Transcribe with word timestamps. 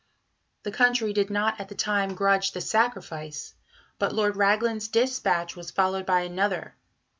The 0.63 0.71
country 0.71 1.13
did 1.13 1.29
not 1.29 1.59
at 1.61 1.69
the 1.69 1.75
time 1.75 2.15
grudge 2.15 2.53
the 2.53 2.59
sacrifice; 2.61 3.53
but 3.99 4.15
Lord 4.15 4.35
Raglan's 4.35 4.87
dispatch 4.87 5.55
was 5.55 5.69
followed 5.69 6.07
by 6.07 6.21
another. 6.21 6.75